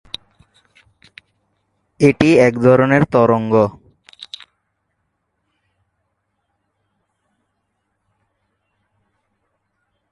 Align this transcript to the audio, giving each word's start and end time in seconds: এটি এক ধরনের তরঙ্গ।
এটি 1.99 2.29
এক 2.39 2.53
ধরনের 2.59 3.03
তরঙ্গ। 3.11 3.53